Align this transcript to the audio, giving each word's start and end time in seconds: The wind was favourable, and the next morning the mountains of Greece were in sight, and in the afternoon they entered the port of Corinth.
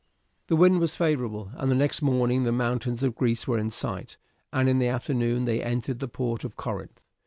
The 0.47 0.55
wind 0.55 0.79
was 0.79 0.95
favourable, 0.95 1.51
and 1.57 1.69
the 1.69 1.75
next 1.75 2.01
morning 2.01 2.41
the 2.41 2.51
mountains 2.51 3.03
of 3.03 3.13
Greece 3.13 3.47
were 3.47 3.59
in 3.59 3.69
sight, 3.69 4.17
and 4.51 4.67
in 4.67 4.79
the 4.79 4.87
afternoon 4.87 5.45
they 5.45 5.61
entered 5.61 5.99
the 5.99 6.07
port 6.07 6.43
of 6.43 6.55
Corinth. 6.55 7.05